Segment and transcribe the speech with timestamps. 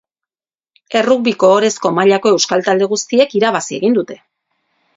[1.01, 4.21] Errugbiko ohorezko mailako euskal talde guztiek irabazi egin dute.